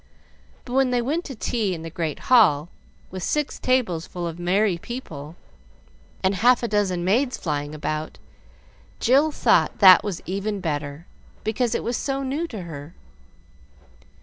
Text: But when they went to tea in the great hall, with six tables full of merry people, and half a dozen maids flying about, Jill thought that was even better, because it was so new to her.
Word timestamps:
But 0.65 0.73
when 0.73 0.89
they 0.89 0.99
went 0.99 1.25
to 1.25 1.35
tea 1.35 1.75
in 1.75 1.83
the 1.83 1.91
great 1.91 2.21
hall, 2.21 2.69
with 3.11 3.21
six 3.21 3.59
tables 3.59 4.07
full 4.07 4.25
of 4.27 4.39
merry 4.39 4.79
people, 4.79 5.35
and 6.23 6.33
half 6.33 6.63
a 6.63 6.67
dozen 6.67 7.05
maids 7.05 7.37
flying 7.37 7.75
about, 7.75 8.17
Jill 8.99 9.31
thought 9.31 9.77
that 9.77 10.03
was 10.03 10.23
even 10.25 10.59
better, 10.59 11.05
because 11.43 11.75
it 11.75 11.83
was 11.83 11.97
so 11.97 12.23
new 12.23 12.47
to 12.47 12.63
her. 12.63 12.95